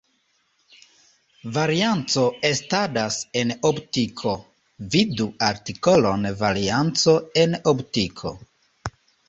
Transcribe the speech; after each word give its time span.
Varianco 1.57 2.23
estadas 2.49 3.19
en 3.43 3.53
optiko, 3.71 4.35
vidu 4.97 5.29
artikolon 5.51 6.29
varianco 6.43 7.17
en 7.47 7.57
optiko. 7.77 8.37